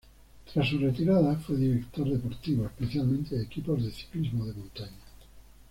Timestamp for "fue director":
1.35-2.09